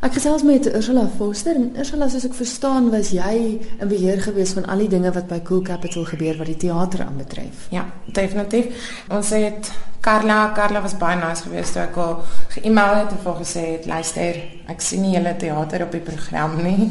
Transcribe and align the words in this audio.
Ek 0.00 0.14
gesels 0.16 0.40
met 0.48 0.64
Ursula 0.64 1.02
Foster 1.12 1.58
en 1.58 1.74
Ursula 1.76 2.06
soos 2.08 2.24
ek 2.24 2.32
verstaan 2.38 2.86
was 2.88 3.10
jy 3.12 3.34
in 3.60 3.90
beheer 3.90 4.22
gewees 4.24 4.54
van 4.56 4.64
al 4.72 4.80
die 4.80 4.88
dinge 4.88 5.12
wat 5.12 5.26
by 5.28 5.42
Cool 5.44 5.60
Capital 5.60 6.06
gebeur 6.08 6.38
wat 6.40 6.48
die 6.48 6.56
teater 6.62 7.02
aanbetref. 7.04 7.66
Ja, 7.68 7.82
definitief. 8.16 8.88
Ons 9.12 9.34
het 9.36 9.68
Carla, 10.00 10.38
Carla 10.56 10.80
was 10.80 10.96
baie 10.96 11.20
nice 11.20 11.44
geweest 11.44 11.76
toe 11.76 11.84
ek 11.84 12.00
al 12.00 12.16
ge-email 12.56 12.96
het 13.02 13.12
en 13.12 13.22
vir 13.26 13.38
gesê 13.42 13.68
het 13.74 13.92
luister, 13.92 14.42
ek 14.72 14.80
sien 14.88 15.04
nie 15.04 15.12
julle 15.18 15.36
teater 15.36 15.84
op 15.84 15.92
die 15.92 16.04
program 16.08 16.56
nie. 16.64 16.88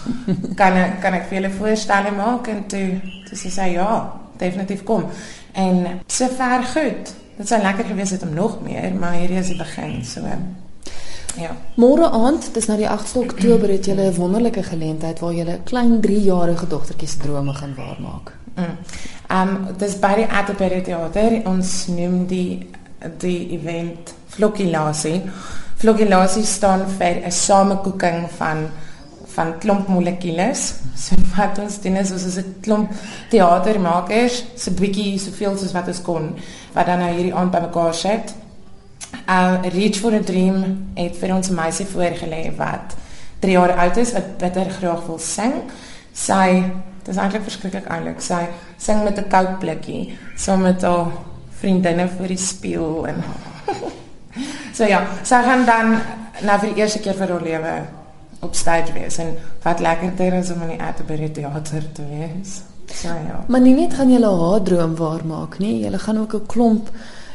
kan 0.58 0.82
ek 0.82 0.98
kan 1.06 1.22
ek 1.22 1.30
vir 1.30 1.38
julle 1.38 1.56
voorstelle 1.62 2.18
maak 2.18 2.50
en 2.50 2.64
toe 2.66 2.86
toe 3.30 3.38
sê 3.38 3.54
sy 3.54 3.74
ja, 3.76 3.92
definitief 4.42 4.82
kom. 4.88 5.06
En 5.54 6.00
sover 6.10 6.72
goed. 6.74 7.18
Dit 7.38 7.46
sou 7.46 7.62
lekker 7.62 7.94
gewees 7.94 8.18
het 8.18 8.26
om 8.26 8.34
nog 8.34 8.64
meer, 8.66 8.90
maar 8.98 9.14
hierdie 9.14 9.38
is 9.46 9.54
die 9.54 9.62
begin, 9.62 10.02
so 10.02 10.26
Ja. 11.38 11.52
Môre 11.78 12.08
aand, 12.10 12.48
dis 12.54 12.66
nou 12.66 12.76
die 12.80 12.88
8de 12.88 13.20
Oktober 13.22 13.70
het 13.70 13.86
jy 13.86 13.94
'n 13.94 14.14
wonderlike 14.14 14.62
geleentheid 14.62 15.20
waar 15.20 15.32
jy 15.32 15.44
'n 15.44 15.62
klein 15.64 16.00
3-jarige 16.00 16.66
dogtertjie 16.66 17.08
se 17.08 17.18
drome 17.18 17.54
gaan 17.54 17.74
waarmaak. 17.74 18.32
Mm. 18.56 18.76
Um 19.30 19.76
dis 19.78 19.98
by 19.98 20.14
die 20.14 20.26
Atterbury 20.26 20.80
Theater 20.82 21.42
ons 21.44 21.86
noem 21.86 22.26
die 22.26 22.68
die 23.18 23.50
event 23.50 24.14
Flokilasie. 24.26 25.22
Flokilasie 25.76 26.44
staan 26.44 26.88
vir 26.88 27.22
'n 27.24 27.30
samekoeking 27.30 28.30
van 28.30 28.68
van 29.26 29.58
klomp 29.58 29.88
molekules. 29.88 30.74
So 30.96 31.14
wat 31.36 31.58
ons 31.58 31.80
doen 31.80 31.96
is 31.96 32.10
ons 32.10 32.24
is 32.24 32.36
'n 32.36 32.54
klomp 32.60 32.90
teatermakers, 33.30 34.44
so 34.56 34.70
bietjie 34.70 35.18
soveel 35.18 35.56
soos 35.56 35.72
wat 35.72 35.86
ons 35.86 36.02
kon 36.02 36.34
wat 36.72 36.86
dan 36.86 36.98
nou 36.98 37.12
hierdie 37.12 37.34
aand 37.34 37.50
bymekaar 37.50 37.94
sit 37.94 38.34
uh 39.28 39.62
Reach 39.72 39.96
for 40.00 40.14
a 40.14 40.20
Dream 40.20 40.88
het 40.94 41.16
vir 41.16 41.34
ons 41.34 41.50
'n 41.50 41.54
meisie 41.54 41.86
voorgelê 41.86 42.56
wat 42.56 42.96
3 43.40 43.52
jaar 43.52 43.72
oud 43.72 43.96
is 43.96 44.12
wat 44.12 44.38
bitter 44.38 44.70
graag 44.70 45.06
wil 45.06 45.18
sing. 45.18 45.54
Sy 46.12 46.64
dis 47.04 47.16
eintlik 47.16 47.42
verskriklik 47.42 47.86
eintlik. 47.86 48.20
Sy 48.20 48.48
sing 48.76 49.04
met 49.04 49.18
'n 49.18 49.28
koud 49.28 49.58
blikkie 49.58 50.18
saam 50.36 50.60
met 50.62 50.82
haar 50.82 51.06
vriendinne 51.60 52.08
voor 52.08 52.26
die 52.26 52.36
spieël 52.36 53.06
en 53.06 53.24
So 54.78 54.84
ja, 54.84 55.02
sy 55.22 55.42
gaan 55.42 55.64
dan 55.66 55.96
nou 56.46 56.58
vir 56.62 56.70
die 56.70 56.82
eerste 56.82 57.00
keer 57.02 57.16
vir 57.18 57.32
haar 57.34 57.42
lewe 57.42 57.74
op 58.46 58.54
stage 58.54 58.92
wees 58.94 59.18
en 59.18 59.32
wat 59.64 59.80
lekkerder 59.82 60.36
is 60.38 60.52
om 60.54 60.62
in 60.62 60.76
die 60.76 60.82
Atterbury 60.82 61.28
teater 61.34 61.92
te 61.92 62.04
wees. 62.06 62.60
So 62.94 63.08
ja. 63.08 63.40
Maar 63.48 63.60
nie 63.60 63.74
net 63.74 63.96
gaan 63.98 64.12
jy 64.12 64.20
haar 64.22 64.62
droom 64.62 64.94
waar 64.96 65.24
maak 65.26 65.58
nie, 65.58 65.80
jy 65.82 65.98
gaan 65.98 66.20
ook 66.22 66.34
'n 66.34 66.46
klomp 66.46 66.90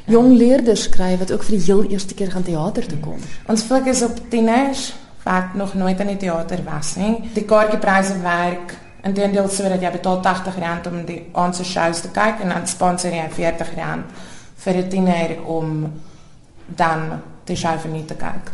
jong 0.06 0.34
leerders 0.38 0.90
kry 0.90 1.18
wat 1.18 1.32
ook 1.32 1.44
vir 1.48 1.58
die 1.58 1.66
heel 1.66 1.84
eerste 1.92 2.14
keer 2.14 2.32
gaan 2.32 2.44
teater 2.44 2.88
toe 2.88 3.00
kom. 3.00 3.20
Ons 3.48 3.64
fokus 3.64 4.04
op 4.04 4.20
tieners 4.30 4.94
wat 5.24 5.54
nog 5.54 5.74
nooit 5.74 6.00
in 6.00 6.08
die 6.08 6.18
teater 6.18 6.64
was 6.64 6.96
nie. 6.96 7.30
Die 7.34 7.46
kaartjiepryse 7.48 8.20
werk 8.24 8.76
intendeel 9.04 9.48
sodat 9.52 9.82
jy 9.84 9.92
betaal 9.92 10.22
R80 10.24 10.90
om 10.92 11.06
die 11.08 11.22
aandse 11.32 11.64
shows 11.68 12.02
te 12.04 12.12
kyk 12.16 12.44
en 12.44 12.54
dan 12.56 12.68
sponsor 12.68 13.12
jy 13.12 13.28
R40 13.30 13.74
vir 14.64 14.78
'n 14.78 14.90
tiener 14.90 15.38
om 15.46 15.92
dan 16.68 17.22
die 17.46 17.56
show 17.56 17.78
vir 17.80 17.92
nie 17.92 18.06
te 18.06 18.16
kyk. 18.16 18.52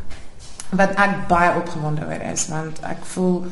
Wat 0.70 0.96
ek 0.98 1.28
baie 1.28 1.56
opgewonde 1.58 2.06
oor 2.06 2.32
is 2.32 2.48
want 2.48 2.80
ek 2.84 3.06
voel 3.06 3.46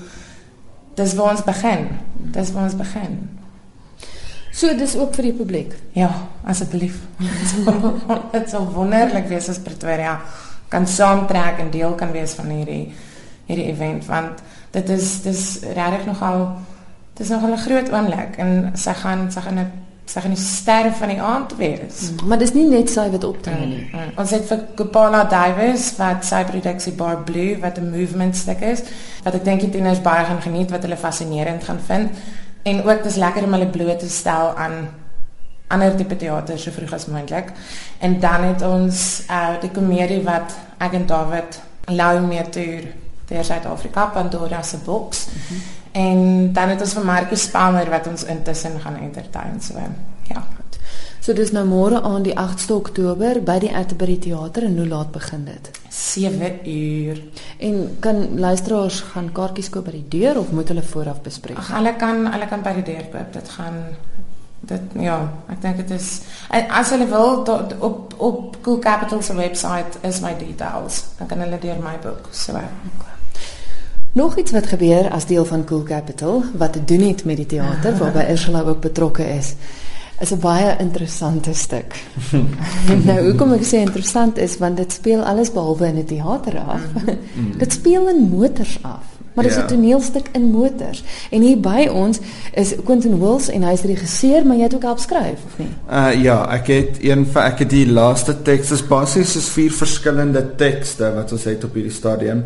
dis 0.95 1.13
waar 1.13 1.31
ons 1.31 1.43
begin. 1.43 1.87
Dis 2.13 2.51
waar 2.51 2.63
ons 2.63 2.75
begin. 2.75 3.36
So 4.57 4.73
dis 4.77 4.95
ook 4.97 5.13
vir 5.13 5.29
die 5.29 5.35
publiek. 5.37 5.73
Ja, 5.93 6.09
asseblief. 6.49 6.97
Dit 8.35 8.49
sou 8.49 8.63
wonderlik 8.73 9.27
wees 9.29 9.49
as 9.53 9.61
Pretoria 9.61 10.17
kan 10.67 10.87
saamtrek 10.87 11.61
en 11.61 11.69
deel 11.71 11.93
kan 11.95 12.11
wees 12.11 12.33
van 12.35 12.49
hierdie 12.51 12.87
hierdie 13.47 13.69
event 13.71 14.03
want 14.09 14.41
dit 14.75 14.89
is 14.91 15.21
dis 15.23 15.43
regtig 15.77 16.09
nogal 16.09 16.41
dis 17.15 17.29
nogal 17.31 17.53
'n 17.55 17.63
groot 17.63 17.91
oomblik 17.93 18.35
en 18.43 18.71
sy 18.75 18.93
gaan 18.93 19.31
sy 19.31 19.41
gaan 19.45 19.61
sy 20.05 20.21
gaan 20.21 20.33
die 20.35 20.41
ster 20.41 20.91
van 20.99 21.09
die 21.09 21.21
aand 21.21 21.55
wees. 21.57 22.11
Mm, 22.11 22.27
maar 22.27 22.37
dis 22.39 22.53
nie 22.53 22.67
net 22.67 22.89
sy 22.89 23.09
wat 23.11 23.23
optree 23.23 23.65
nie. 23.65 23.87
Mm, 23.91 23.99
mm. 23.99 24.11
Ons 24.17 24.31
het 24.31 24.45
vir 24.47 24.59
Kopala 24.75 25.23
Davies 25.23 25.95
wat 25.97 26.25
sy 26.25 26.43
produksie 26.47 26.93
Bar 26.93 27.23
Blue 27.23 27.59
wat 27.59 27.77
'n 27.77 27.91
movement 27.91 28.35
stuk 28.35 28.61
is 28.61 28.83
wat 29.23 29.35
ek 29.35 29.45
dink 29.45 29.61
die 29.61 29.69
tieners 29.69 30.01
baie 30.01 30.25
gaan 30.25 30.41
geniet 30.41 30.71
wat 30.71 30.81
hulle 30.81 30.97
fascinerend 30.97 31.63
gaan 31.63 31.79
vind 31.87 32.09
en 32.67 32.83
ook 32.83 33.03
dis 33.03 33.15
lekker 33.15 33.43
om 33.47 33.55
hulle 33.55 33.69
bloot 33.71 33.99
te 33.99 34.09
stel 34.11 34.53
aan 34.55 34.77
ander 35.67 35.95
tipe 35.95 36.15
teater 36.15 36.59
so 36.59 36.71
vroeg 36.71 36.93
as 36.95 37.07
moontlik. 37.11 37.51
En 37.99 38.19
dan 38.19 38.43
het 38.51 38.61
ons 38.67 39.23
uh 39.31 39.55
die 39.61 39.71
komedie 39.71 40.21
wat 40.27 40.55
ek 40.77 40.99
en 40.99 41.07
David 41.09 41.59
Lau 41.87 42.19
mee 42.27 42.43
toer 42.51 42.87
deur 43.27 43.43
Suid-Afrika 43.43 44.05
Pandora 44.15 44.61
se 44.63 44.77
boks. 44.85 45.25
Mm 45.25 45.41
-hmm. 45.47 45.61
En 45.91 46.53
dan 46.53 46.69
het 46.69 46.81
ons 46.81 46.93
vir 46.93 47.05
Marcus 47.05 47.41
Spalmer 47.41 47.89
wat 47.89 48.07
ons 48.07 48.23
intussen 48.23 48.79
gaan 48.79 48.99
entertain 49.01 49.61
so. 49.61 49.73
Ja. 50.23 50.43
So 51.19 51.33
dis 51.33 51.51
nou 51.51 51.65
môre 51.67 52.01
aan 52.01 52.23
die 52.23 52.35
8ste 52.37 52.75
Oktober 52.77 53.41
by 53.43 53.57
die 53.59 53.71
Atterbury 53.75 54.17
Theater 54.23 54.63
en 54.63 54.77
hoe 54.77 54.87
laat 54.87 55.11
begin 55.11 55.45
dit? 55.45 55.71
7 55.89 56.69
uur. 56.69 57.21
En 57.59 57.97
kan 57.99 58.39
luisteraars 58.39 58.99
gaan 59.13 59.31
kaartjies 59.31 59.69
koop 59.73 59.89
by 59.89 59.97
die 59.97 60.19
deur 60.19 60.39
of 60.39 60.51
moet 60.51 60.69
hulle 60.71 60.83
vooraf 60.85 61.21
bespreek? 61.25 61.57
Ag, 61.57 61.73
hulle 61.75 61.95
kan 61.99 62.23
hulle 62.31 62.47
kan 62.47 62.63
by 62.63 62.73
die 62.79 62.85
deur 62.93 63.09
koop. 63.11 63.33
Dit 63.33 63.49
gaan 63.57 63.81
dit 64.67 64.95
ja, 64.99 65.17
ek 65.53 65.59
dink 65.61 65.81
dit 65.83 65.91
is 65.95 66.07
as 66.49 66.89
hulle 66.95 67.05
wil 67.11 67.43
tot, 67.47 67.75
op 67.79 68.15
op 68.17 68.57
Cool 68.65 68.79
Capital 68.83 69.21
se 69.21 69.35
webwerf 69.35 69.99
is 70.01 70.21
my 70.21 70.33
details. 70.37 71.03
Dan 71.17 71.27
kan 71.27 71.43
hulle 71.45 71.59
deur 71.61 71.81
my 71.83 71.97
boek. 72.03 72.29
So. 72.31 72.61
Nog 74.17 74.37
iets 74.37 74.51
wat 74.51 74.65
gebeur 74.65 75.11
as 75.11 75.25
deel 75.25 75.45
van 75.45 75.65
Cool 75.65 75.83
Capital 75.83 76.43
wat 76.57 76.73
te 76.73 76.83
doen 76.83 77.07
het 77.07 77.25
met 77.25 77.37
die 77.37 77.45
teater 77.45 77.97
waarby 78.01 78.25
Ursula 78.31 78.61
ook 78.61 78.81
betrokke 78.81 79.27
is 79.35 79.53
is 80.21 80.31
'n 80.31 80.39
baie 80.39 80.75
interessante 80.79 81.53
stuk. 81.53 81.93
nou 83.09 83.19
hoekom 83.29 83.53
ek 83.53 83.65
sê 83.65 83.83
interessant 83.85 84.37
is 84.37 84.57
want 84.57 84.77
dit 84.77 84.91
speel 84.91 85.21
alles 85.21 85.51
behalwe 85.51 85.87
in 85.87 85.97
'n 85.97 86.05
teater 86.05 86.57
af. 86.59 86.81
Mm. 87.35 87.57
dit 87.61 87.73
speel 87.73 88.09
in 88.09 88.29
motors 88.29 88.79
af. 88.81 89.05
Maar 89.37 89.45
dit 89.45 89.55
is 89.55 89.61
'n 89.61 89.61
ja. 89.61 89.67
toneelstuk 89.67 90.27
in 90.31 90.41
motors. 90.41 91.03
En 91.29 91.41
hier 91.41 91.59
by 91.59 91.87
ons 91.93 92.19
is 92.53 92.73
Quentin 92.83 93.19
Wills 93.19 93.49
en 93.49 93.63
hy's 93.63 93.81
die 93.81 93.93
regisseur, 93.93 94.45
maar 94.45 94.55
jy 94.55 94.63
het 94.63 94.75
ook 94.75 94.81
help 94.81 94.99
skryf 94.99 95.39
of 95.45 95.57
nie? 95.57 95.69
Uh 95.89 96.23
ja, 96.23 96.49
ek 96.53 96.67
het 96.67 96.97
een 97.01 97.25
vir 97.25 97.41
ek 97.41 97.59
het 97.59 97.69
die 97.69 97.91
laaste 97.91 98.41
teks 98.41 98.71
is 98.71 98.87
basies 98.87 99.35
is 99.35 99.49
vier 99.49 99.71
verskillende 99.71 100.55
tekste 100.55 101.13
wat 101.13 101.31
ons 101.31 101.43
het 101.43 101.63
op 101.63 101.73
hierdie 101.73 101.93
stadium. 101.93 102.43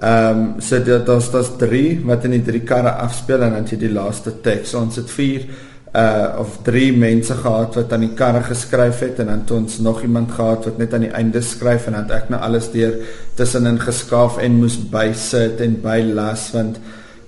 Ehm 0.00 0.38
um, 0.38 0.54
so 0.60 0.82
dit 0.82 1.06
daar's 1.06 1.30
daar's 1.30 1.50
drie 1.58 2.00
wat 2.04 2.24
in 2.24 2.30
die 2.30 2.42
drie 2.42 2.60
karre 2.60 2.90
afspeel 2.90 3.40
en 3.42 3.50
dan 3.50 3.62
het 3.62 3.70
jy 3.70 3.78
die 3.78 3.92
laaste 3.92 4.40
teks. 4.40 4.74
Ons 4.74 4.96
het 4.96 5.10
vier 5.10 5.48
uh 5.94 6.40
of 6.42 6.58
drie 6.66 6.90
mense 6.96 7.34
gehad 7.38 7.76
wat 7.78 7.92
aan 7.92 8.02
die 8.02 8.14
karre 8.18 8.42
geskryf 8.42 8.98
het 9.04 9.20
en 9.22 9.28
dan 9.30 9.42
het 9.44 9.50
ons 9.54 9.78
nog 9.78 10.02
iemand 10.02 10.32
gehad 10.34 10.64
wat 10.66 10.78
net 10.78 10.94
aan 10.94 11.06
die 11.06 11.12
einde 11.14 11.42
skryf 11.42 11.86
en 11.86 11.94
dan 11.94 12.08
het 12.08 12.16
ek 12.16 12.32
nou 12.34 12.40
alles 12.42 12.66
deur 12.72 12.96
tussenin 13.38 13.78
geskaaf 13.78 14.40
en 14.42 14.58
moes 14.58 14.74
bysit 14.90 15.62
en 15.62 15.76
bylas 15.84 16.48
want 16.56 16.80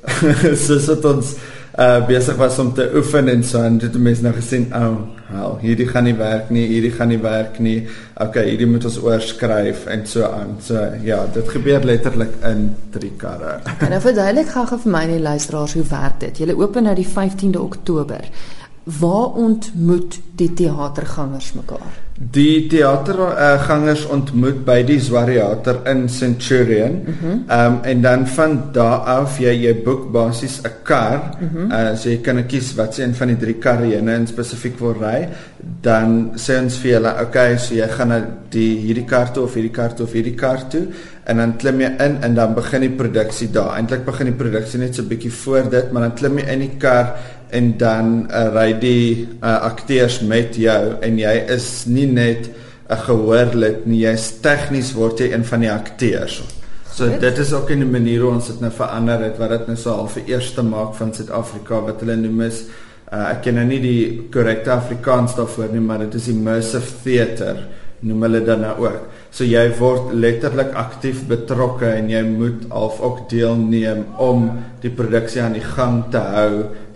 soos 0.66 0.90
dit 0.90 1.06
ons 1.06 1.30
uh 1.76 2.06
besig 2.08 2.36
was 2.40 2.58
om 2.58 2.72
te 2.74 2.86
oefen 2.94 3.28
en 3.28 3.42
so 3.44 3.60
en 3.62 3.78
dit 3.78 3.92
het 3.92 4.00
mense 4.00 4.22
nou 4.24 4.32
gesien 4.34 4.62
ou 4.72 4.86
oh, 4.92 5.00
hel 5.28 5.58
hierdie 5.60 5.88
gaan 5.90 6.06
nie 6.08 6.14
werk 6.16 6.48
nie 6.54 6.62
hierdie 6.70 6.92
gaan 6.94 7.12
nie 7.12 7.20
werk 7.20 7.58
nie. 7.60 7.76
Okay 8.22 8.46
hierdie 8.48 8.68
moet 8.70 8.86
ons 8.88 8.96
oorskryf 9.04 9.84
en 9.92 10.06
so 10.08 10.24
aan. 10.24 10.56
So 10.64 10.86
ja 11.04 11.18
dit 11.34 11.52
gebeur 11.52 11.84
letterlik 11.84 12.32
in 12.48 12.70
drie 12.96 13.12
karre. 13.20 13.58
En 13.76 13.92
nou 13.92 14.00
verduidelik 14.00 14.48
gou 14.54 14.64
vir 14.72 14.94
my 14.96 15.04
en 15.04 15.14
die 15.18 15.26
luisteraars 15.28 15.76
hoe 15.76 15.84
werk 15.90 16.20
dit. 16.24 16.40
Julle 16.44 16.56
open 16.56 16.88
nou 16.88 16.96
die 16.96 17.08
15de 17.12 17.60
Oktober. 17.60 18.24
Waar 19.00 19.36
ontmoet 19.44 20.20
die 20.40 20.52
teatergangers 20.54 21.52
mekaar? 21.60 22.05
Die 22.16 22.64
teatergangers 22.72 24.06
uh, 24.06 24.12
ontmoet 24.14 24.62
by 24.64 24.78
die 24.88 24.96
Zwariater 25.04 25.82
in 25.90 26.06
Centurion. 26.08 27.02
Ehm 27.04 27.26
mm 27.26 27.42
um, 27.52 27.74
en 27.84 28.02
dan 28.02 28.26
van 28.26 28.54
daar 28.72 29.04
af 29.20 29.36
jy 29.38 29.52
jy 29.66 29.74
boek 29.84 30.08
basies 30.12 30.60
'n 30.64 30.70
kar. 30.82 31.36
Mm 31.40 31.48
-hmm. 31.48 31.72
uh, 31.72 31.96
so 31.96 32.08
jy 32.08 32.20
kan 32.20 32.46
kies 32.46 32.74
wat 32.74 32.94
se 32.94 33.02
een 33.02 33.14
van 33.14 33.28
die 33.28 33.36
drie 33.36 33.54
karre 33.54 33.86
jy 33.86 34.00
in 34.00 34.26
spesifiek 34.26 34.78
wil 34.78 34.96
ry. 35.00 35.28
Dan 35.80 36.30
sê 36.34 36.58
ons 36.62 36.78
vir 36.78 36.90
julle, 36.90 37.12
okay, 37.20 37.58
so 37.58 37.74
jy 37.74 37.88
gaan 37.88 38.08
na 38.08 38.20
die 38.50 38.78
hierdie 38.78 39.04
kar 39.04 39.32
toe 39.32 39.44
of 39.44 39.54
hierdie 39.54 39.70
kar 39.70 39.94
toe 39.94 40.06
of 40.06 40.12
hierdie 40.12 40.34
kar 40.34 40.68
toe 40.68 40.86
en 41.26 41.36
dan 41.36 41.56
klim 41.58 41.80
jy 41.80 41.90
in 42.04 42.18
en 42.22 42.34
dan 42.34 42.54
begin 42.54 42.80
die 42.80 42.96
produksie 42.96 43.48
daar. 43.50 43.74
Eintlik 43.76 44.04
begin 44.06 44.26
die 44.30 44.38
produksie 44.38 44.80
net 44.80 44.94
so 44.94 45.02
'n 45.02 45.08
bietjie 45.08 45.32
voor 45.32 45.70
dit, 45.70 45.92
maar 45.92 46.02
dan 46.02 46.14
klim 46.14 46.38
jy 46.38 46.46
in 46.52 46.60
die 46.60 46.76
kar 46.78 47.16
en 47.50 47.76
dan 47.78 48.26
uh, 48.30 48.48
ry 48.54 48.72
die 48.78 49.26
uh, 49.42 49.60
akteurs 49.68 50.20
met 50.20 50.56
jou 50.58 50.96
en 51.00 51.18
jy 51.18 51.34
is 51.54 51.84
nie 51.86 52.05
net 52.12 52.50
'n 52.88 53.02
gehoorlid 53.06 53.86
nie 53.86 54.04
jy's 54.04 54.40
tegnies 54.40 54.92
word 54.94 55.20
jy 55.20 55.32
een 55.32 55.44
van 55.44 55.60
die 55.60 55.72
akteurs 55.72 56.42
so 56.92 57.04
Goed. 57.04 57.20
dit 57.20 57.38
is 57.38 57.52
ook 57.52 57.70
'n 57.70 57.90
manier 57.90 58.20
hoe 58.20 58.32
ons 58.32 58.46
dit 58.46 58.60
nou 58.60 58.70
verander 58.70 59.20
het 59.20 59.38
wat 59.38 59.50
dit 59.50 59.66
nou 59.66 59.76
so 59.76 59.90
half 59.90 60.14
die 60.14 60.32
eerste 60.32 60.62
maak 60.62 60.94
van 60.94 61.14
Suid-Afrika 61.14 61.80
wat 61.80 62.00
hulle 62.00 62.16
noem 62.16 62.40
is 62.40 62.64
uh, 63.12 63.30
ek 63.30 63.42
ken 63.42 63.54
nou 63.54 63.64
nie 63.64 63.80
die 63.80 64.28
korrekte 64.30 64.70
Afrikaans 64.70 65.34
daarvoor 65.34 65.72
nie 65.72 65.80
maar 65.80 65.98
dit 65.98 66.14
is 66.14 66.28
immersive 66.28 67.02
theater 67.04 67.66
noem 68.04 68.26
hulle 68.26 68.42
dan 68.44 68.60
nou 68.64 68.74
ook. 68.84 69.06
So 69.32 69.44
jy 69.44 69.64
word 69.78 70.12
letterlik 70.16 70.74
aktief 70.76 71.22
betrokke 71.28 71.88
en 71.88 72.10
jy 72.12 72.22
moet 72.28 72.66
half 72.72 73.00
ook 73.04 73.24
deelneem 73.30 74.04
om 74.22 74.50
die 74.82 74.92
produksie 74.92 75.42
aan 75.44 75.56
die 75.56 75.64
gang 75.64 76.04
te 76.12 76.20
hou 76.20 76.50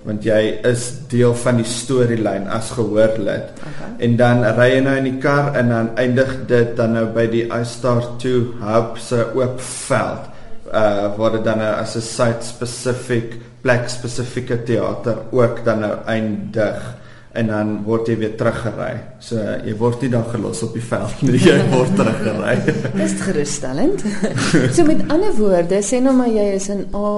want 0.04 0.24
jy 0.24 0.40
is 0.64 0.86
deel 1.12 1.34
van 1.42 1.60
die 1.60 1.68
storielyn 1.68 2.48
as 2.48 2.70
gehoorlid. 2.76 3.52
Okay. 3.58 3.90
En 4.06 4.16
dan 4.16 4.44
ry 4.56 4.70
jy 4.74 4.80
nou 4.86 4.96
in 4.96 5.08
die 5.10 5.18
kar 5.20 5.52
en 5.60 5.72
dan 5.74 5.90
eindig 6.00 6.32
dit 6.48 6.72
dan 6.78 6.96
nou 6.96 7.06
by 7.14 7.26
die 7.32 7.44
iStar 7.52 8.02
2 8.22 8.62
hub 8.62 8.96
se 9.02 9.20
oop 9.36 9.60
veld. 9.60 10.30
Uh 10.70 11.10
waar 11.18 11.36
dit 11.36 11.44
dan 11.44 11.58
nou 11.58 11.72
as 11.82 11.96
'n 11.96 12.06
site 12.06 12.46
spesifiek 12.46 13.36
plek 13.60 13.88
spesifieke 13.88 14.62
teater 14.64 15.16
ook 15.30 15.64
dan 15.64 15.80
nou 15.80 15.94
eindig 16.06 16.96
en 17.32 17.46
dan 17.46 17.68
word 17.86 18.08
jy 18.10 18.16
weer 18.18 18.32
teruggery. 18.38 18.96
So 19.22 19.38
jy 19.38 19.74
word 19.78 20.02
nie 20.02 20.10
dan 20.10 20.24
gelos 20.32 20.62
op 20.66 20.74
die 20.74 20.82
veld 20.82 21.22
nie, 21.22 21.38
jy 21.38 21.58
word 21.74 21.92
teruggery. 21.98 22.56
Dis 22.96 23.14
gerusstellend. 23.22 24.02
so 24.74 24.86
met 24.88 25.04
ander 25.06 25.36
woorde, 25.38 25.78
sê 25.86 26.00
nou 26.02 26.16
maar 26.16 26.32
jy 26.32 26.48
is 26.56 26.68
in 26.74 26.88
A 26.90 27.12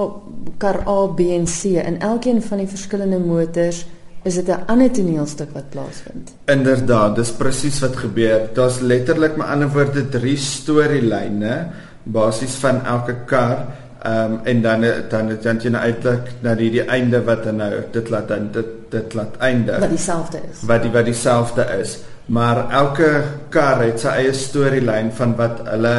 kar 0.57 0.87
A, 0.87 1.07
B 1.07 1.19
en 1.19 1.45
C 1.45 1.77
en 1.83 1.99
elkeen 1.99 2.41
van 2.41 2.57
die 2.57 2.67
verskillende 2.67 3.19
motors 3.19 3.85
is 4.23 4.35
dit 4.35 4.47
'n 4.47 4.63
ander 4.65 4.91
toneelstuk 4.91 5.51
wat 5.53 5.69
plaasvind. 5.69 6.33
Inderdaad, 6.45 7.15
dis 7.15 7.31
presies 7.31 7.79
wat 7.79 7.95
gebeur. 7.95 8.49
Daar's 8.53 8.79
letterlik 8.79 9.35
met 9.37 9.47
ander 9.47 9.69
woorde 9.69 10.09
drie 10.09 10.37
storielyne 10.37 11.67
basies 12.03 12.55
van 12.55 12.85
elke 12.85 13.15
kar 13.25 13.57
Ehm 14.03 14.31
um, 14.31 14.39
en 14.43 14.61
dan 14.61 14.81
dan 15.09 15.37
dan 15.41 15.59
jy 15.63 15.69
nou 15.71 15.81
uitlik 15.83 16.31
na 16.43 16.53
die 16.59 16.69
die 16.71 16.83
einde 16.83 17.21
wat 17.23 17.45
dan 17.47 17.55
nou 17.55 17.69
dit 17.91 18.09
laat 18.11 18.27
dan 18.27 18.49
dit 18.51 18.71
dit 18.91 19.13
laat 19.15 19.37
einde 19.39 19.77
wat 19.79 19.89
dieselfde 19.89 20.41
is. 20.51 20.63
Wat 20.67 20.81
die 20.83 20.91
wat 20.91 21.05
dieselfde 21.05 21.65
is. 21.79 21.93
Maar 22.25 22.59
elke 22.71 23.23
kar 23.49 23.79
het 23.79 24.03
sy 24.03 24.17
eie 24.19 24.33
storielyn 24.35 25.11
van 25.15 25.35
wat 25.39 25.61
hulle 25.69 25.95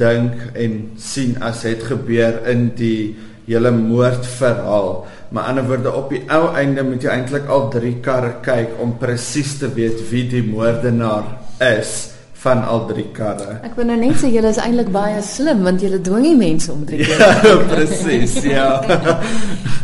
dink 0.00 0.40
en 0.54 0.78
sien 0.96 1.36
as 1.44 1.66
het 1.68 1.84
gebeur 1.90 2.40
in 2.48 2.70
die 2.80 3.12
hele 3.48 3.70
moordverhaal. 3.70 5.06
Maar 5.28 5.50
ander 5.50 5.66
woorde 5.68 5.92
op 5.92 6.12
die 6.12 6.22
ou 6.32 6.54
einde 6.56 6.84
moet 6.84 7.02
jy 7.04 7.12
eintlik 7.12 7.48
al 7.52 7.68
drie 7.72 7.96
karre 8.04 8.38
kyk 8.44 8.78
om 8.80 8.96
presies 9.00 9.58
te 9.60 9.68
weet 9.72 10.00
wie 10.10 10.24
die 10.28 10.44
moordenaar 10.44 11.26
is 11.64 12.10
van 12.38 12.62
al 12.64 12.84
drie 12.86 13.06
karre. 13.14 13.58
Ek 13.66 13.74
wil 13.78 13.88
nou 13.90 13.96
net 13.98 14.20
sê 14.20 14.30
julle 14.30 14.52
is 14.54 14.60
eintlik 14.62 14.92
baie 14.94 15.18
slim 15.26 15.64
want 15.66 15.82
julle 15.82 15.98
dwing 16.04 16.26
die 16.28 16.36
mense 16.38 16.70
om 16.72 16.84
drie 16.86 17.00
keer. 17.02 17.24
Ja, 17.48 17.56
presies, 17.70 18.36
ja. 18.56 18.68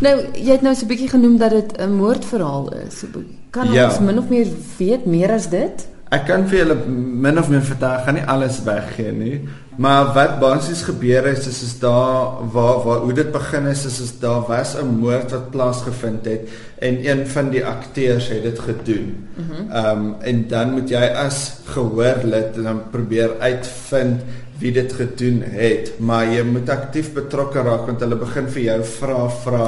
nou, 0.05 0.15
jy 0.39 0.53
het 0.53 0.63
nou 0.63 0.75
so 0.75 0.87
'n 0.87 0.93
bietjie 0.93 1.11
genoem 1.11 1.37
dat 1.43 1.51
dit 1.51 1.75
'n 1.81 1.97
moordverhaal 1.99 2.71
is. 2.87 3.05
Kan 3.51 3.73
ja. 3.73 3.89
ons 3.89 3.99
min 4.01 4.19
of 4.19 4.31
meer 4.31 4.47
weet 4.79 5.07
meer 5.07 5.33
as 5.33 5.51
dit? 5.51 5.89
Ek 6.15 6.27
kan 6.27 6.47
vir 6.47 6.59
julle 6.59 6.77
min 6.87 7.39
of 7.39 7.49
meer 7.51 7.63
vertel, 7.63 7.99
gaan 8.07 8.15
nie 8.15 8.27
alles 8.31 8.63
weggee 8.63 9.13
nie, 9.13 9.41
maar 9.76 10.12
wat 10.15 10.38
basies 10.41 10.82
gebeur 10.82 11.26
is 11.26 11.47
is 11.47 11.62
is 11.62 11.79
daar 11.79 12.44
waar 12.53 12.85
waar 12.85 12.99
hoe 13.06 13.12
dit 13.12 13.32
begin 13.32 13.67
is 13.67 13.85
is 13.85 14.00
is 14.00 14.12
daar 14.19 14.47
was 14.49 14.76
'n 14.76 14.87
moord 15.00 15.31
wat 15.31 15.50
plaasgevind 15.50 16.25
het 16.25 16.49
en 16.79 17.09
een 17.09 17.26
van 17.26 17.50
die 17.50 17.65
akteurs 17.67 18.29
het 18.29 18.43
dit 18.43 18.59
gedoen. 18.59 19.29
Ehm 19.37 19.99
mm 19.99 20.06
um, 20.06 20.15
en 20.21 20.49
dan 20.49 20.73
moet 20.73 20.88
jy 20.88 21.06
as 21.26 21.53
gehoor 21.65 22.19
lid 22.25 22.55
dan 22.55 22.82
probeer 22.91 23.31
uitvind 23.38 24.21
wie 24.59 24.73
dit 24.73 24.93
gedoen 24.93 25.43
het, 25.43 25.93
maar 25.99 26.27
jy 26.27 26.43
moet 26.43 26.69
aktief 26.70 27.12
betrokke 27.12 27.62
raak 27.62 27.87
want 27.87 28.00
hulle 28.00 28.17
begin 28.17 28.49
vir 28.49 28.62
jou 28.62 28.82
vra 28.85 29.29
vra 29.29 29.67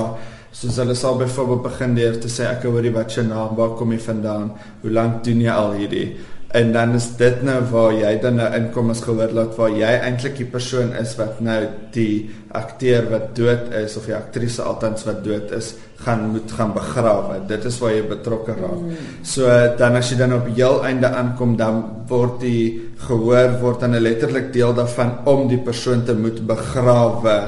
soos 0.57 0.77
hulle 0.81 0.95
sal 0.95 1.19
byvoorbeeld 1.21 1.63
begin 1.63 1.95
deur 1.95 2.15
te 2.21 2.31
sê 2.33 2.47
ek 2.49 2.63
hoorie 2.65 2.93
wat 2.95 3.13
jou 3.13 3.27
naam, 3.27 3.57
waar 3.59 3.75
kom 3.77 3.93
jy 3.93 3.99
vandaan, 4.01 4.53
hoe 4.81 4.91
lank 4.91 5.25
doen 5.25 5.41
jy 5.41 5.53
al 5.53 5.75
hierdie? 5.77 6.07
En 6.55 6.73
dan 6.73 6.95
is 6.95 7.09
dit 7.19 7.43
nou 7.43 7.59
waar 7.73 7.93
jy 7.97 8.13
dan 8.23 8.39
nou 8.39 8.47
inkom 8.55 8.93
as 8.95 9.03
gehoor 9.03 9.33
laat 9.35 9.57
waar 9.59 9.73
jy 9.75 9.89
eintlik 10.07 10.37
die 10.39 10.47
persoon 10.47 10.93
is 10.95 11.17
wat 11.19 11.41
nou 11.43 11.59
die 11.97 12.31
akteur 12.55 13.09
wat 13.11 13.33
dood 13.37 13.73
is 13.75 13.97
of 13.99 14.07
die 14.07 14.15
aktrise 14.15 14.63
altans 14.63 15.05
wat 15.09 15.25
dood 15.25 15.51
is 15.57 15.75
gaan 16.05 16.29
moet 16.31 16.53
gaan 16.53 16.73
begrawe. 16.77 17.41
Dit 17.51 17.67
is 17.67 17.81
waar 17.83 17.93
jy 17.97 18.07
betrokke 18.09 18.55
raak. 18.55 18.79
Mm. 18.85 19.05
So 19.27 19.51
dan 19.81 19.99
as 19.99 20.13
jy 20.13 20.21
dan 20.23 20.37
op 20.39 20.47
heel 20.53 20.83
einde 20.87 21.11
aankom 21.11 21.57
dan 21.59 21.83
word 22.09 22.41
die 22.45 22.93
gehoor 23.09 23.59
word 23.61 23.83
dan 23.83 23.99
letterlik 23.99 24.53
deel 24.55 24.75
daarvan 24.77 25.17
om 25.27 25.49
die 25.51 25.61
persoon 25.61 26.05
te 26.07 26.15
moet 26.15 26.45
begrawe. 26.47 27.39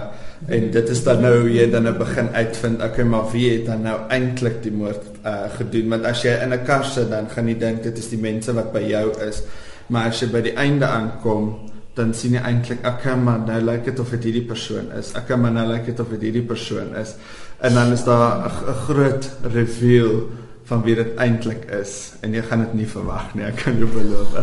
En 0.47 0.71
dit 0.71 0.91
is 0.91 1.01
dan 1.05 1.23
nou 1.23 1.33
hoe 1.41 1.51
jy 1.51 1.67
dan 1.71 1.89
nou 1.89 1.97
begin 1.99 2.29
uitvind, 2.31 2.83
okay, 2.83 3.05
maar 3.05 3.27
wie 3.33 3.49
het 3.51 3.65
dan 3.67 3.83
nou 3.83 3.97
eintlik 4.15 4.61
die 4.63 4.73
moord 4.73 5.18
uh 5.29 5.49
gedoen? 5.57 5.89
Want 5.95 6.05
as 6.05 6.23
jy 6.23 6.35
in 6.43 6.53
'n 6.53 6.65
kar 6.65 6.85
sit, 6.85 7.11
dan 7.11 7.29
gaan 7.29 7.49
jy 7.49 7.59
dink 7.59 7.83
dit 7.83 7.99
is 7.99 8.09
die 8.09 8.21
mense 8.21 8.53
wat 8.53 8.73
by 8.73 8.85
jou 8.89 9.07
is. 9.29 9.43
Maar 9.89 10.09
as 10.13 10.21
jy 10.21 10.29
by 10.33 10.41
die 10.41 10.57
einde 10.57 10.87
aankom, 10.87 11.71
dan 11.95 12.15
sien 12.15 12.37
jy 12.37 12.43
eintlik, 12.47 12.85
okay, 12.87 13.17
maar 13.17 13.39
nou 13.39 13.61
lyk 13.61 13.85
dit 13.85 13.99
of 13.99 14.11
dit 14.15 14.25
hierdie 14.29 14.47
persoon 14.47 14.93
is. 14.99 15.13
Okay, 15.19 15.37
maar 15.37 15.53
nou 15.53 15.67
lyk 15.67 15.87
dit 15.91 16.01
of 16.01 16.09
dit 16.09 16.29
hierdie 16.29 16.47
persoon 16.47 16.95
is. 16.97 17.15
En 17.61 17.75
dan 17.75 17.93
is 17.93 18.05
daar 18.05 18.47
'n 18.47 18.75
groot 18.87 19.31
reveal 19.53 20.29
van 20.69 20.83
wie 20.85 20.95
dit 20.95 21.15
eintlik 21.17 21.65
is 21.81 22.13
en 22.21 22.35
jy 22.37 22.43
gaan 22.43 22.61
dit 22.67 22.75
nie 22.75 22.87
verwag 22.87 23.35
nie, 23.35 23.45
ek 23.49 23.63
kan 23.65 23.79
jou 23.81 23.89
beloof. 23.89 24.35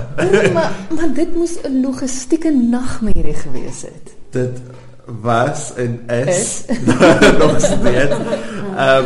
maar 0.56 0.72
maar 0.96 1.14
dit 1.14 1.36
moes 1.36 1.58
'n 1.62 1.82
logistieke 1.82 2.52
nagmerrie 2.52 3.38
gewees 3.44 3.82
het. 3.82 4.16
Dit 4.32 4.62
was 5.06 5.74
en 5.76 6.00
is, 6.10 6.66
is? 6.66 6.78
nog 7.42 7.60
steeds. 7.60 8.16
Ehm 8.76 9.06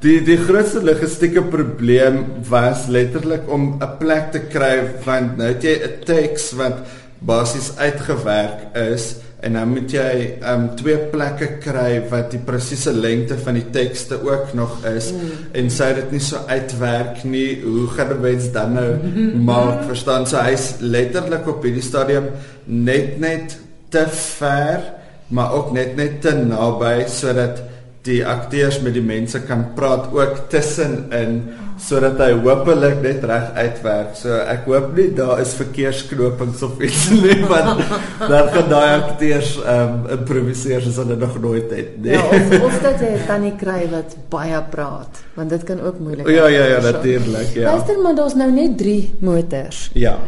die 0.00 0.20
die 0.24 0.38
grootste 0.40 0.80
logistieke 0.84 1.42
probleem 1.52 2.22
was 2.48 2.86
letterlik 2.88 3.48
om 3.52 3.76
'n 3.80 3.96
plek 3.98 4.30
te 4.32 4.40
kry 4.48 4.76
want 5.04 5.36
nou 5.36 5.48
het 5.48 5.62
jy 5.62 5.74
'n 5.76 6.04
teks 6.04 6.52
wat 6.56 6.78
basies 7.20 7.76
uitgewerk 7.76 8.72
is 8.74 9.16
en 9.40 9.52
dan 9.52 9.68
moet 9.68 9.92
jy 9.92 10.40
um, 10.52 10.68
twee 10.76 10.96
plekke 11.12 11.48
kry 11.60 12.00
wat 12.10 12.30
die 12.30 12.40
presiese 12.44 12.92
lengte 12.92 13.36
van 13.38 13.54
die 13.54 13.70
tekste 13.72 14.20
ook 14.24 14.54
nog 14.54 14.84
is 14.84 15.12
mm. 15.12 15.30
en 15.52 15.68
sê 15.68 15.94
dit 15.94 16.12
nie 16.12 16.20
so 16.20 16.36
uitwerk 16.48 17.24
nie 17.24 17.60
hoe 17.64 17.86
gaan 17.88 18.08
die 18.08 18.20
mens 18.20 18.50
dan 18.52 18.72
nou 18.72 18.90
maak 19.36 19.84
verstaan 19.90 20.26
so 20.26 20.36
hy's 20.36 20.74
letterlik 20.80 21.48
op 21.48 21.62
hierdie 21.62 21.84
stadium 21.84 22.30
net 22.64 23.18
net 23.20 23.58
te 23.88 24.06
ver 24.08 24.80
maar 25.28 25.52
ook 25.52 25.72
net 25.72 25.96
net 25.96 26.20
te 26.20 26.32
naby 26.32 27.04
sodat 27.08 27.60
die 28.06 28.20
akteurs 28.26 28.80
met 28.80 28.94
die 28.96 29.04
mense 29.04 29.42
kan 29.44 29.66
praat 29.76 30.08
ook 30.14 30.46
tussenin 30.52 31.42
sodat 31.80 32.18
hy 32.20 32.32
hopelik 32.44 32.98
net 33.00 33.22
reg 33.24 33.54
uitwerk. 33.56 34.12
So 34.18 34.36
ek 34.36 34.66
hoop 34.68 34.90
nie 34.96 35.06
daar 35.16 35.40
is 35.40 35.54
verkeersknopings 35.56 36.60
of 36.66 36.80
iets 36.84 37.06
nie 37.14 37.38
want 37.52 37.80
dan 38.20 38.50
gaan 38.52 38.68
daai 38.72 38.90
akteurs 38.98 39.54
ehm 39.60 39.94
um, 39.94 40.02
improviseer 40.18 40.84
soos 40.84 41.00
hulle 41.00 41.16
nog 41.20 41.38
nooit 41.40 41.72
het 41.76 41.96
nie. 42.02 42.16
Ja, 42.16 42.26
of, 42.26 42.68
of 42.68 42.76
dat 42.84 43.00
jy 43.04 43.14
tannie 43.28 43.54
kry 43.60 43.86
wat 43.92 44.16
baie 44.32 44.60
praat 44.72 45.24
want 45.38 45.56
dit 45.56 45.64
kan 45.68 45.80
ook 45.80 46.00
moeilik 46.04 46.28
wees. 46.28 46.36
Ja 46.36 46.52
ja 46.52 46.68
ja, 46.74 46.84
natuurlik, 46.84 47.56
ja. 47.56 47.72
Luister 47.72 48.00
maar, 48.04 48.16
daar's 48.18 48.36
nou 48.36 48.50
net 48.52 48.76
3 48.80 49.00
motors. 49.24 49.88
Ja 49.96 50.18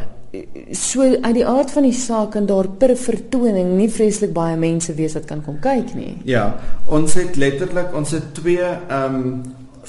so 0.72 1.04
uit 1.04 1.34
die 1.36 1.46
aard 1.46 1.72
van 1.74 1.84
die 1.84 1.96
saak 1.96 2.36
en 2.40 2.46
daar 2.48 2.68
per 2.80 2.94
vertoning 2.96 3.74
nie 3.76 3.88
vreeslik 3.92 4.32
baie 4.32 4.56
mense 4.56 4.94
wees 4.96 5.16
wat 5.18 5.26
kan 5.28 5.42
kom 5.44 5.58
kyk 5.60 5.92
nie. 5.96 6.14
Ja, 6.28 6.54
ons 6.88 7.16
het 7.20 7.36
letterlik 7.36 7.92
ons 7.96 8.14
het 8.16 8.32
twee 8.38 8.64
ehm 8.64 9.18
um, 9.18 9.42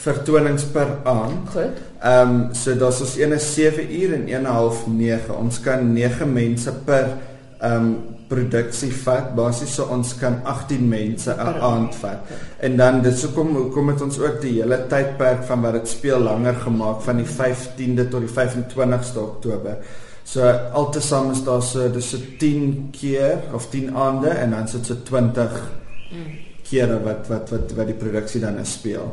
vertonings 0.04 0.64
per 0.74 0.90
aand. 1.08 1.52
Goed. 1.54 1.80
Ehm 2.02 2.32
um, 2.32 2.40
so 2.58 2.76
daar's 2.76 3.02
ons 3.06 3.16
een 3.18 3.38
is 3.38 3.54
7 3.54 3.94
uur 4.02 4.14
en 4.14 4.28
1 4.28 4.46
half 4.46 4.88
9. 4.88 5.38
Ons 5.38 5.62
kan 5.62 5.94
9 5.94 6.34
mense 6.34 6.74
per 6.86 7.06
ehm 7.60 7.76
um, 7.76 7.96
produksie 8.28 8.92
vat. 9.04 9.36
Basies 9.38 9.76
so 9.78 9.88
ons 9.94 10.16
kan 10.20 10.40
18 10.44 10.88
mense 10.90 11.32
'n 11.32 11.60
aand 11.72 11.96
vat. 11.96 12.32
En 12.60 12.78
dan 12.78 13.02
dit 13.02 13.18
sou 13.18 13.32
kom 13.32 13.72
kom 13.72 13.86
met 13.86 14.02
ons 14.02 14.20
ook 14.20 14.42
die 14.42 14.62
hele 14.62 14.88
tydperk 14.88 15.44
van 15.44 15.62
wat 15.62 15.74
dit 15.74 15.88
speel 15.88 16.20
langer 16.20 16.56
gemaak 16.56 17.02
van 17.02 17.18
die 17.18 17.30
15de 17.30 18.08
tot 18.10 18.20
die 18.20 18.34
25ste 18.34 19.20
Oktober. 19.20 19.78
So 20.24 20.48
altesaam 20.74 21.32
is 21.32 21.44
daar 21.44 21.62
so 21.62 21.89
dis 21.92 22.10
so 22.10 22.18
10 22.39 22.89
keer 22.92 23.44
of 23.53 23.70
10 23.70 23.96
aande 23.96 24.30
en 24.30 24.51
dan 24.51 24.68
sit 24.68 24.86
so 24.86 24.96
20 25.03 25.51
mm. 26.12 26.32
kere 26.70 27.01
wat 27.03 27.27
wat 27.27 27.50
wat 27.50 27.75
wat 27.75 27.92
die 27.92 28.00
produksie 28.00 28.42
dan 28.42 28.65
speel. 28.65 29.12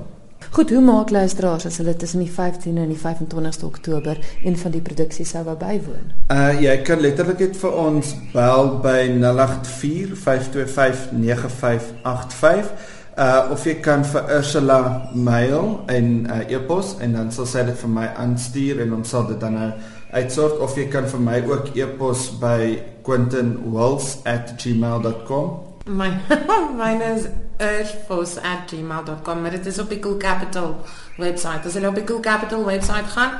Goed, 0.51 0.71
hoe 0.71 0.81
maak 0.81 1.11
luisteraars 1.11 1.67
as 1.67 1.77
hulle 1.79 1.97
tussen 1.97 2.23
die 2.25 2.31
15 2.33 2.77
en 2.77 2.89
die 2.89 2.99
25ste 2.99 3.65
Oktober 3.65 4.19
een 4.45 4.57
van 4.59 4.73
die 4.75 4.81
produksies 4.81 5.31
sou 5.35 5.45
wou 5.47 5.57
bywoon? 5.59 6.09
Uh 6.33 6.57
jy 6.63 6.79
kan 6.87 7.03
letterlik 7.03 7.39
net 7.45 7.59
vir 7.61 7.77
ons 7.79 8.15
bel 8.33 8.73
by 8.83 9.05
084 9.21 10.17
525 10.17 11.13
9585 11.13 12.73
uh 13.21 13.53
of 13.53 13.67
jy 13.69 13.77
kan 13.85 14.03
vir 14.07 14.35
Ursula 14.39 14.81
mail 15.15 15.85
en 15.93 16.11
uh, 16.25 16.43
e-pos 16.49 16.97
en 17.05 17.15
dan 17.19 17.31
sal 17.35 17.47
sy 17.47 17.67
dit 17.69 17.79
vir 17.85 17.95
my 18.01 18.09
aanstuur 18.25 18.83
en 18.87 18.99
ons 18.99 19.15
sal 19.17 19.27
dit 19.29 19.41
dan 19.41 19.59
nou 19.59 19.71
uitsort 20.13 20.59
of 20.59 20.77
jy 20.77 20.89
kan 20.89 21.09
vir 21.09 21.21
my 21.21 21.45
ook 21.47 21.77
e-pos 21.77 22.39
by 22.41 22.83
quentinwills@gmail.com. 23.07 25.59
My 25.87 26.11
mine 26.83 27.05
is 27.15 27.27
urfos@gmail.com, 27.61 29.41
maar 29.41 29.51
dit 29.51 29.67
is 29.67 29.79
op 29.79 29.89
die 29.89 29.99
Cool 29.99 30.17
Capital 30.17 30.77
webwerf. 31.17 31.67
As 31.67 31.75
jy 31.75 31.87
op 31.87 31.95
die 31.95 32.05
Cool 32.05 32.21
Capital 32.21 32.65
webwerf 32.65 33.13
gaan, 33.13 33.31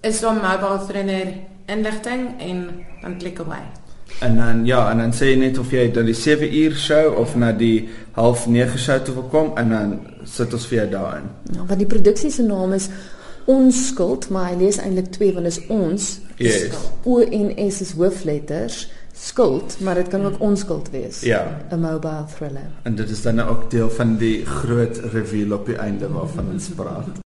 is 0.00 0.20
daar 0.20 0.34
mobile 0.34 0.80
trainer 0.88 1.26
inligting 1.66 2.40
en 2.40 2.70
dan 3.02 3.18
klik 3.18 3.38
away. 3.38 3.62
En 4.20 4.36
dan 4.36 4.66
ja, 4.66 4.90
en 4.90 4.98
dan 4.98 5.12
sê 5.12 5.32
jy 5.32 5.38
net 5.40 5.58
of 5.58 5.70
jy 5.72 5.88
dan 5.92 6.06
die 6.06 6.14
7 6.14 6.54
uur 6.54 6.76
show 6.76 7.16
of 7.18 7.34
na 7.38 7.52
die 7.52 7.88
half 8.18 8.46
9 8.46 8.78
show 8.78 9.00
toe 9.02 9.14
wil 9.14 9.28
kom 9.32 9.56
en 9.56 9.70
dan 9.70 10.00
sit 10.24 10.52
ons 10.52 10.66
vir 10.66 10.78
jou 10.78 10.88
daarin. 10.90 11.30
Ja, 11.52 11.64
want 11.66 11.78
die 11.78 11.88
produksie 11.88 12.30
se 12.30 12.42
naam 12.42 12.72
is 12.72 12.88
Onskuld, 13.44 14.28
maar 14.28 14.50
hy 14.50 14.56
lees 14.64 14.78
eintlik 14.78 15.10
twee 15.14 15.32
want 15.32 15.44
dit 15.44 15.56
is 15.56 15.66
ons. 15.66 16.20
Yes. 16.36 16.74
O 17.04 17.20
en 17.20 17.70
S 17.70 17.80
is 17.80 17.94
hoofletters. 17.98 18.88
Skuld, 19.12 19.76
maar 19.80 19.94
dit 19.94 20.08
kan 20.08 20.24
ook 20.24 20.40
onskuld 20.40 20.90
wees. 20.90 21.20
Ja. 21.20 21.60
'n 21.70 21.80
Mobile 21.80 22.24
thriller. 22.36 22.70
En 22.82 22.94
dit 22.94 23.10
is 23.10 23.22
dan 23.22 23.40
ook 23.40 23.70
deel 23.70 23.90
van 23.90 24.16
die 24.16 24.46
groot 24.46 24.96
reveal 25.12 25.52
op 25.52 25.66
die 25.66 25.76
einde 25.76 26.08
waarvan 26.08 26.50
ons 26.52 26.68
praat. 26.68 27.22